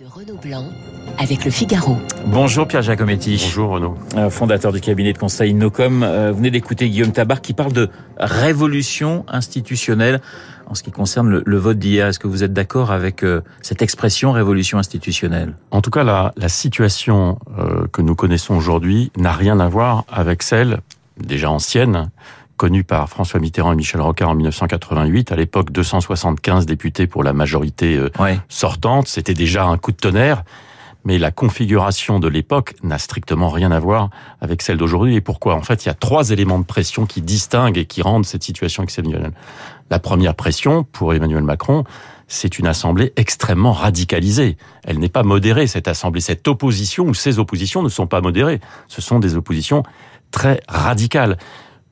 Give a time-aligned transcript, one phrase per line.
[0.00, 0.64] de Renaud Blanc
[1.18, 1.98] avec le Figaro.
[2.24, 3.36] Bonjour Pierre Giacometti.
[3.38, 3.98] Bonjour Renaud.
[4.16, 6.02] Euh, fondateur du cabinet de conseil Nocom.
[6.02, 10.22] Euh, vous venez d'écouter Guillaume Tabar qui parle de révolution institutionnelle
[10.66, 12.06] en ce qui concerne le, vote d'hier.
[12.06, 15.54] Est-ce que vous êtes d'accord avec euh, cette expression révolution institutionnelle?
[15.70, 17.38] En tout cas, la, la situation
[17.92, 20.78] que nous connaissons aujourd'hui n'a rien à voir avec celle
[21.18, 22.10] déjà ancienne
[22.60, 25.32] connue par François Mitterrand et Michel Rocard en 1988.
[25.32, 28.38] À l'époque, 275 députés pour la majorité euh, Ouais.
[28.50, 29.08] sortante.
[29.08, 30.44] C'était déjà un coup de tonnerre.
[31.06, 34.10] Mais la configuration de l'époque n'a strictement rien à voir
[34.42, 35.14] avec celle d'aujourd'hui.
[35.16, 35.54] Et pourquoi?
[35.54, 38.42] En fait, il y a trois éléments de pression qui distinguent et qui rendent cette
[38.42, 39.32] situation exceptionnelle.
[39.88, 41.84] La première pression, pour Emmanuel Macron,
[42.28, 44.58] c'est une assemblée extrêmement radicalisée.
[44.84, 46.20] Elle n'est pas modérée, cette assemblée.
[46.20, 48.60] Cette opposition ou ces oppositions ne sont pas modérées.
[48.86, 49.82] Ce sont des oppositions
[50.30, 51.38] très radicales.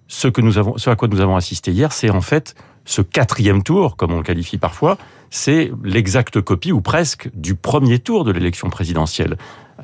[0.08, 2.54] Ce, que nous avons, ce à quoi nous avons assisté hier, c'est en fait
[2.84, 4.96] ce quatrième tour, comme on le qualifie parfois,
[5.30, 9.36] c'est l'exacte copie, ou presque, du premier tour de l'élection présidentielle.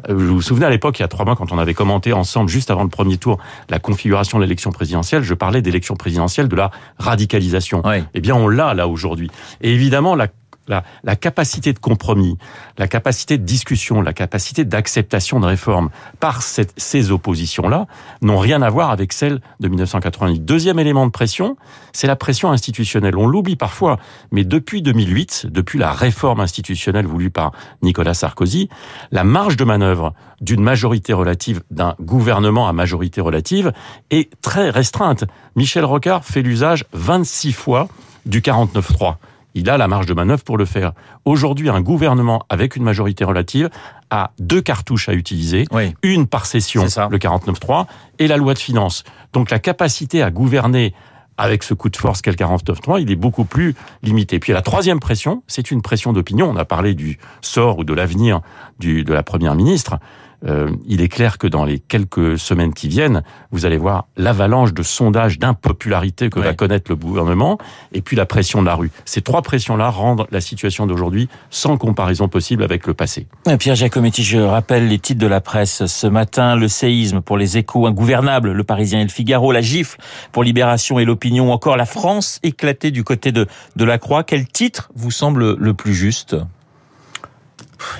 [0.08, 2.14] Euh, Vous vous souvenez à l'époque, il y a trois mois, quand on avait commenté
[2.14, 6.48] ensemble, juste avant le premier tour, la configuration de l'élection présidentielle, je parlais d'élection présidentielle
[6.48, 7.86] de la radicalisation.
[7.86, 8.04] Ouais.
[8.14, 9.30] Eh bien, on l'a là aujourd'hui.
[9.60, 10.28] Et évidemment, la,
[10.68, 12.38] la, la capacité de compromis,
[12.78, 15.90] la capacité de discussion, la capacité d'acceptation de réformes
[16.20, 17.86] par ces oppositions-là
[18.22, 20.44] n'ont rien à voir avec celles de 1988.
[20.44, 21.56] Deuxième élément de pression,
[21.92, 23.16] c'est la pression institutionnelle.
[23.16, 23.98] On l'oublie parfois,
[24.32, 28.68] mais depuis 2008, depuis la réforme institutionnelle voulue par Nicolas Sarkozy,
[29.12, 33.72] la marge de manœuvre d'une majorité relative, d'un gouvernement à majorité relative,
[34.10, 35.24] est très restreinte.
[35.56, 37.88] Michel Rocard fait l'usage 26 fois
[38.26, 39.16] du 49-3.
[39.54, 40.92] Il a la marge de manœuvre pour le faire.
[41.24, 43.70] Aujourd'hui, un gouvernement avec une majorité relative
[44.10, 45.94] a deux cartouches à utiliser, Oui.
[46.02, 47.86] une par session, le 49.3,
[48.18, 49.04] et la loi de finances.
[49.32, 50.92] Donc la capacité à gouverner
[51.36, 54.38] avec ce coup de force qu'est le 49.3, il est beaucoup plus limité.
[54.38, 56.48] Puis la troisième pression, c'est une pression d'opinion.
[56.48, 58.40] On a parlé du sort ou de l'avenir
[58.78, 59.98] du- de la première ministre.
[60.46, 64.74] Euh, il est clair que dans les quelques semaines qui viennent, vous allez voir l'avalanche
[64.74, 66.44] de sondages d'impopularité que Ouais.
[66.46, 67.58] va connaître le gouvernement,
[67.92, 68.90] et puis la pression de la rue.
[69.04, 73.26] Ces trois pressions-là rendent la situation d'aujourd'hui sans comparaison possible avec le passé.
[73.48, 76.56] Euh, Pierre Giacometti, je rappelle les titres de la presse ce matin.
[76.56, 79.98] Le séisme pour les échos ingouvernables, le Parisien et le Figaro, la gifle
[80.32, 83.46] pour Libération et l'opinion, ou encore la France éclatée du côté de,
[83.76, 84.24] de la Croix.
[84.24, 86.36] Quel titre vous semble le plus juste?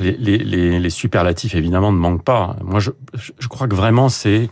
[0.00, 2.56] Les, superlatifs, évidemment, ne manquent pas.
[2.65, 2.91] Moi, je,
[3.49, 4.50] crois que vraiment, c'est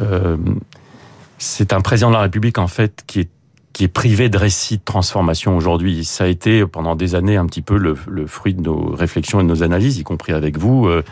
[0.00, 0.36] euh,
[1.38, 3.28] c'est un président de la République, en fait, qui est
[3.72, 6.04] qui est privé de récit de transformation aujourd'hui.
[6.04, 7.94] Ça a été pendant des années un petit peu le,
[8.26, 10.86] fruit de nos réflexions et de nos analyses, y compris avec vous.
[10.86, 11.02] Euh,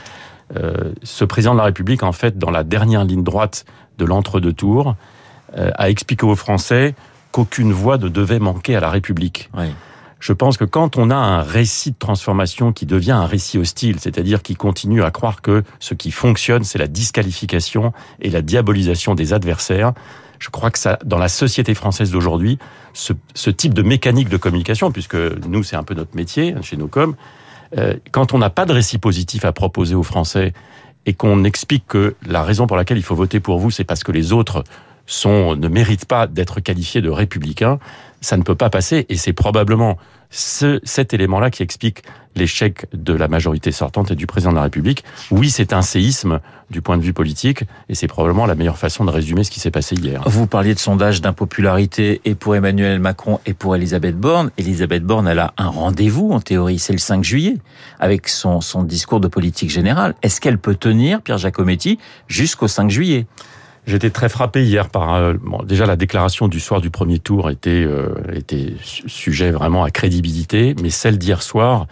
[0.56, 3.64] euh, ce président de la République, en fait, dans la dernière ligne droite
[3.98, 4.96] de l'entre-deux tours,
[5.56, 6.94] euh, a expliqué aux Français
[7.32, 9.50] qu'aucune voix ne devait manquer à la République.
[9.56, 9.66] Oui.
[10.20, 14.00] Je pense que quand on a un récit de transformation qui devient un récit hostile,
[14.00, 19.14] c'est-à-dire qui continue à croire que ce qui fonctionne, c'est la disqualification et la diabolisation
[19.14, 19.92] des adversaires,
[20.38, 22.58] je crois que ça, dans la société française d'aujourd'hui,
[22.94, 26.76] ce, ce type de mécanique de communication, puisque nous, c'est un peu notre métier chez
[26.76, 27.14] Nocom,
[27.76, 30.52] euh, quand on n'a pas de récit positif à proposer aux Français
[31.06, 34.04] et qu'on explique que la raison pour laquelle il faut voter pour vous, c'est parce
[34.04, 34.64] que les autres
[35.08, 37.80] sont, ne méritent pas d'être qualifiés de républicains,
[38.20, 39.06] ça ne peut pas passer.
[39.08, 39.98] Et c'est probablement
[40.30, 42.02] ce, cet élément-là qui explique
[42.36, 45.02] l'échec de la majorité sortante et du président de la République.
[45.30, 49.06] Oui, c'est un séisme du point de vue politique, et c'est probablement la meilleure façon
[49.06, 50.22] de résumer ce qui s'est passé hier.
[50.26, 54.50] Vous parliez de sondage d'impopularité et pour Emmanuel Macron et pour Elisabeth Borne.
[54.58, 57.56] Elisabeth Borne, elle a un rendez-vous, en théorie, c'est le 5 juillet,
[57.98, 60.14] avec son, son discours de politique générale.
[60.22, 61.98] Est-ce qu'elle peut tenir, Pierre Giacometti,
[62.28, 63.26] jusqu'au 5 juillet?
[63.88, 67.48] J'étais très frappé hier par euh, bon, déjà la déclaration du soir du premier tour
[67.50, 71.86] était euh, était su- sujet vraiment à crédibilité, mais celle d'hier soir,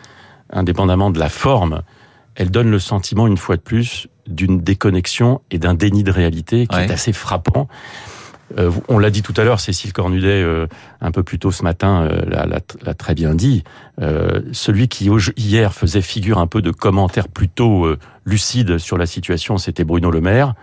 [0.51, 1.81] indépendamment de la forme,
[2.35, 6.67] elle donne le sentiment une fois de plus d'une déconnexion et d'un déni de réalité
[6.67, 6.85] qui Ouais.
[6.87, 7.67] est assez frappant.
[8.59, 10.67] Euh, on l'a dit tout à l'heure, Cécile Cornudet, euh,
[11.01, 13.65] un peu plus tôt ce matin, euh, l'a, très bien dit.
[14.01, 19.07] Euh, celui qui hier faisait figure un peu de commentaire plutôt euh, lucide sur la
[19.07, 20.55] situation, c'était Bruno Le Maire.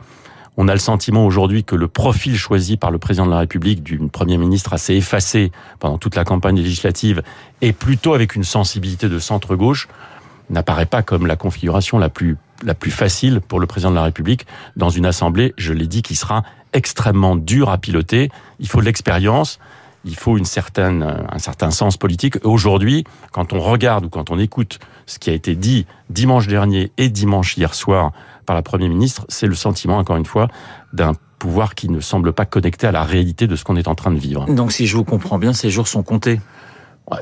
[0.56, 3.82] On a le sentiment aujourd'hui que le profil choisi par le président de la République
[3.82, 7.24] d'une Premier ministre assez effacé pendant toute la campagne législative
[7.62, 9.88] et plutôt avec une sensibilité de centre-gauche
[10.52, 14.04] n'apparaît pas comme la configuration la plus, la plus facile pour le président de la
[14.04, 14.46] République
[14.76, 18.30] dans une assemblée, je l'ai dit, qui sera extrêmement dure à piloter.
[18.60, 19.60] Il faut de l'expérience,
[20.06, 22.38] il faut une certaine, un certain sens politique.
[22.46, 26.92] Aujourd'hui, quand on regarde ou quand on écoute ce qui a été dit dimanche dernier
[26.98, 28.12] et dimanche hier soir
[28.46, 30.48] par la Première ministre, c'est le sentiment, encore une fois,
[30.94, 33.96] d'un pouvoir qui ne semble pas connecté à la réalité de ce qu'on est en
[33.96, 34.46] train de vivre.
[34.46, 36.40] Donc si je vous comprends bien, ces jours sont comptés.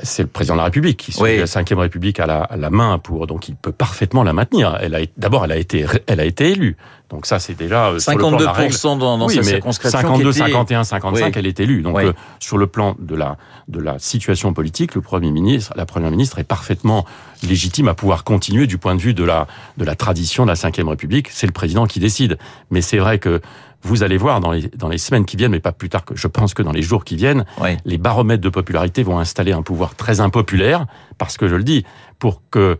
[0.02, 1.38] C'est le président de la République qui Oui.
[1.38, 4.78] la cinquième République à la, main pour donc il peut parfaitement la maintenir.
[4.80, 6.76] Elle a d'abord elle a été elle a été élue.
[7.10, 8.44] Donc ça c'est déjà euh, sur le plan de.
[8.44, 10.00] 52% dans, dans oui, sa mais circonscription.
[10.00, 11.32] 52, qui était- 51, 55, Oui.
[11.34, 11.82] elle est élue.
[11.82, 13.36] Donc euh, sur le plan de la
[13.68, 17.04] de la situation politique, le premier ministre, la première ministre est parfaitement
[17.42, 19.46] légitime à pouvoir continuer du point de vue de la
[19.76, 21.28] de la tradition de la cinquième République.
[21.30, 22.38] C'est le président qui décide.
[22.70, 23.40] Mais c'est vrai que
[23.82, 26.14] vous allez voir dans les dans les semaines qui viennent, mais pas plus tard que
[26.16, 27.76] je pense que dans les jours qui viennent, Oui.
[27.84, 30.86] les baromètres de popularité vont installer un pouvoir très impopulaire,
[31.18, 31.84] parce que je le dis,
[32.18, 32.78] pour que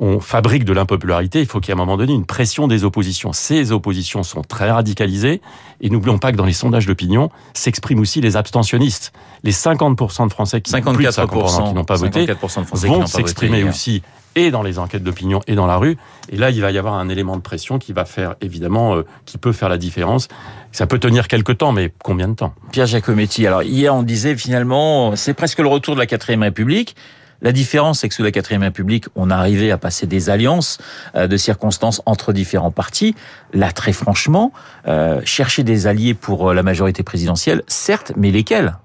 [0.00, 2.66] on fabrique de l'impopularité, il faut qu'il y ait à un moment donné une pression
[2.66, 3.34] des oppositions.
[3.34, 5.42] Ces oppositions sont très radicalisées,
[5.82, 9.12] et n'oublions pas que dans les sondages d'opinion s'expriment aussi les abstentionnistes.
[9.44, 12.86] Les 50% de Français qui, plus de 54%, qui n'ont pas voté 54% de Français
[12.86, 14.02] qui n'ont vont s'exprimer aussi
[14.36, 15.96] et dans les enquêtes d'opinion et dans la rue.
[16.30, 19.04] Et là, il va y avoir un élément de pression qui va faire, évidemment, euh,
[19.26, 20.28] qui peut faire la différence.
[20.72, 22.54] Ça peut tenir quelque temps, mais combien de temps?
[22.70, 23.46] Pierre Giacometti.
[23.46, 26.94] Alors hier, on disait finalement, c'est presque le retour de la quatrième République.
[27.42, 30.78] La différence, c'est que sous la quatrième République, on arrivait à passer des alliances
[31.14, 33.14] euh, de circonstances entre différents partis.
[33.54, 34.52] Là, très franchement,
[34.86, 38.76] euh, chercher des alliés pour euh, la majorité présidentielle, certes, mais lesquels?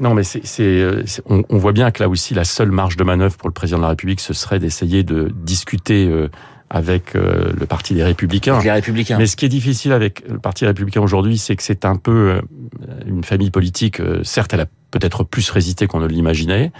[0.00, 0.86] Non, mais c'est,
[1.26, 3.78] on, on voit bien que là aussi, la seule marge de manœuvre pour le président
[3.78, 6.28] de la République, ce serait d'essayer de discuter euh,
[6.70, 8.60] avec euh, le Parti des Républicains.
[8.62, 9.16] Les Républicains.
[9.16, 12.40] Mais ce qui est difficile avec le Parti républicain aujourd'hui, c'est que c'est un peu
[13.06, 14.00] une famille politique.
[14.24, 16.72] Certes, elle a peut-être plus résisté qu'on ne l'imaginait.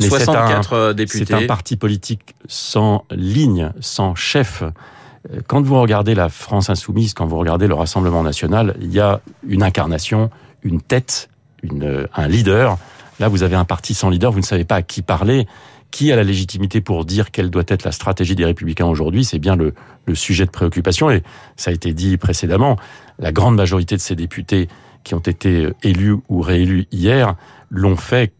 [0.00, 1.24] Mais c'est un, 64 euh, députés.
[1.26, 4.62] c'est un parti politique sans ligne, sans chef.
[4.62, 9.00] Euh, Quand vous regardez la France insoumise, quand vous regardez le Rassemblement national, il y
[9.00, 10.30] a une incarnation,
[10.62, 11.28] une tête,
[11.62, 12.78] une, euh, un leader.
[13.20, 15.46] Là, vous avez un parti sans leader, vous ne savez pas à qui parler.
[15.90, 19.38] Qui a la légitimité pour dire quelle doit être la stratégie des Républicains aujourd'hui C'est
[19.38, 19.74] bien le,
[20.06, 21.10] le sujet de préoccupation.
[21.10, 21.22] Et
[21.56, 22.78] ça a été dit précédemment,
[23.18, 24.68] la grande majorité de ces députés
[25.04, 27.34] qui ont été élus ou réélus hier
[27.68, 28.32] l'ont fait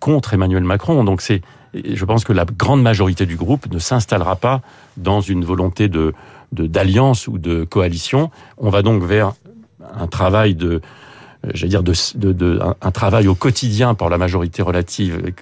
[0.00, 1.04] contre Emmanuel Macron.
[1.04, 1.42] Donc c'est,
[1.74, 4.60] je pense que la grande majorité du groupe ne s'installera pas
[4.96, 6.14] dans une volonté de
[6.52, 8.30] d'alliance ou de coalition.
[8.58, 9.32] On va donc vers
[9.98, 10.82] un travail de
[11.54, 15.32] j'allais dire de, de, de- un, un travail au quotidien pour la majorité relative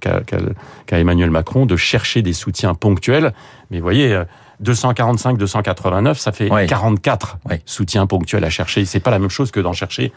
[0.00, 3.32] qu'a Emmanuel Macron de chercher des soutiens ponctuels.
[3.70, 4.24] Mais vous voyez, euh,
[4.60, 6.66] 245, 289, ça fait Ouais.
[6.66, 7.62] 44 Ouais.
[7.66, 8.84] soutiens ponctuels à chercher.
[8.84, 10.12] C'est pas la même chose que d'en chercher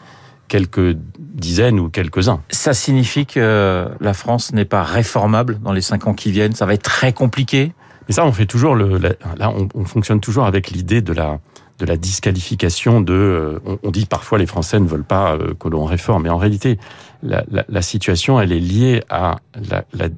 [0.48, 2.40] quelques dizaines ou quelques-uns.
[2.50, 6.54] Ça signifie que la France n'est pas réformable dans les cinq ans qui viennent.
[6.54, 7.72] Ça va être très compliqué.
[8.08, 8.98] Mais ça, on fait toujours le.
[8.98, 11.40] la- là, on, on fonctionne toujours avec l'idée de la
[11.78, 13.12] de la disqualification de.
[13.12, 16.30] euh, On, on dit parfois les Français ne veulent pas euh, que l'on réforme, mais
[16.30, 16.78] en réalité,
[17.22, 19.36] la, la, la situation, elle est liée à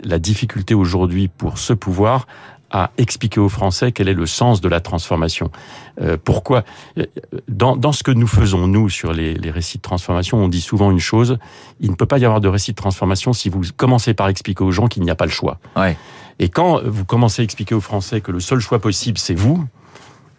[0.05, 2.27] la difficulté aujourd'hui pour ce pouvoir
[2.71, 5.51] à expliquer aux Français quel est le sens de la transformation.
[6.01, 6.65] Euh, pourquoi?
[7.49, 10.61] Dans, dans ce que nous faisons, nous, sur les, les récits de transformation, on dit
[10.61, 11.39] souvent une chose,
[11.81, 14.65] il ne peut pas y avoir de récit de transformation si vous commencez par expliquer
[14.65, 15.59] aux gens qu'il n'y a pas le choix.
[15.77, 15.97] Ouais.
[16.39, 19.65] Et quand vous commencez à expliquer aux Français que le seul choix possible, c'est vous,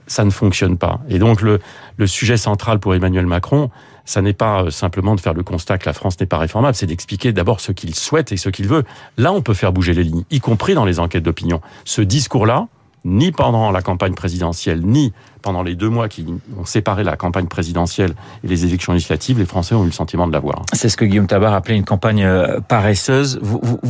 [0.07, 1.01] ça ne fonctionne pas.
[1.09, 1.59] Et donc le,
[1.97, 3.69] le sujet central pour Emmanuel Macron,
[4.09, 6.73] ça n'est pas euh, simplement de faire le constat que la France n'est pas réformable,
[6.73, 8.83] c'est d'expliquer d'abord ce qu'il souhaite et ce qu'il veut.
[9.17, 11.61] Là, on peut faire bouger les lignes, y compris dans les enquêtes d'opinion.
[11.85, 12.67] Ce discours-là,
[13.05, 15.13] ni pendant la campagne présidentielle, ni
[15.43, 16.25] pendant les deux mois qui
[16.57, 20.27] ont séparé la campagne présidentielle et les élections législatives, les Français ont eu le sentiment
[20.27, 20.63] de l'avoir.
[20.73, 23.39] C'est ce que Guillaume Tabar appelait une campagne euh, paresseuse.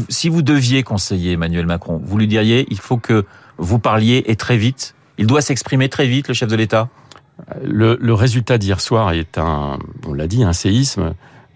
[0.10, 3.26] Si vous deviez conseiller Emmanuel Macron, vous lui diriez il faut que
[3.58, 4.96] vous parliez et très vite.
[5.18, 6.90] Il doit s'exprimer très vite, le chef de l'État.
[7.64, 11.14] Le, le résultat d'hier soir est un, on l'a dit, un séisme.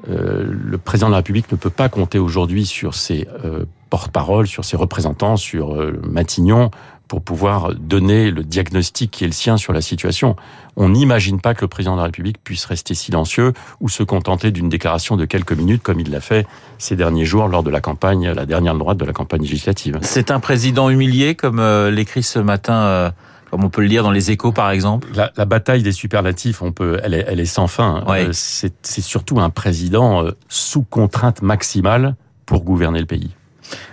[0.10, 4.48] Euh, le président de la République ne peut pas compter aujourd'hui sur ses euh, porte-paroles,
[4.48, 6.72] sur ses représentants, sur euh, Matignon,
[7.07, 10.36] pour pouvoir donner le diagnostic qui est le sien sur la situation.
[10.75, 14.50] On n'imagine pas que le président de la République puisse rester silencieux ou se contenter
[14.50, 16.48] d'une déclaration de quelques minutes, comme il l'a fait
[16.79, 20.00] ces derniers jours lors de la campagne, la dernière droite de la campagne législative.
[20.01, 23.12] C'est un président humilié, comme euh, l'écrit ce matin, euh,
[23.53, 25.10] comme on peut le lire dans les échos par exemple.
[25.13, 28.03] La, la bataille des superlatifs, on peut, elle est, elle est sans fin.
[28.07, 28.25] Ouais.
[28.25, 32.15] Euh, c'est c'est surtout un président euh, sous contrainte maximale
[32.48, 33.29] pour gouverner le pays.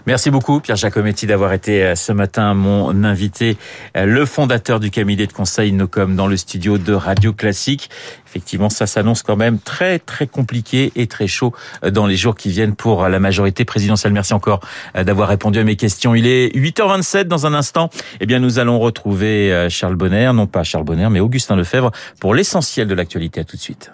[0.06, 3.56] Merci beaucoup Pierre Giacometti d'avoir été euh, ce matin mon invité,
[3.96, 7.90] euh, le fondateur du cabinet de conseil Nocom dans le studio de Radio Classique.
[8.26, 11.52] Effectivement, ça s'annonce quand même très très compliqué et très chaud
[11.84, 14.12] euh, dans les jours qui viennent pour la majorité présidentielle.
[14.12, 14.60] Merci encore
[14.94, 16.14] d'avoir répondu à mes questions.
[16.14, 17.90] Il est 8h27 dans un instant.
[18.20, 22.34] Eh bien, nous allons retrouver Charles Bonner, non pas Charles Bonner, mais Augustin Lefebvre pour
[22.34, 23.40] l'essentiel de l'actualité.
[23.40, 23.90] À tout de suite.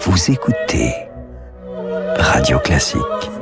[0.00, 0.92] Vous écoutez
[2.18, 3.41] Radio Classique.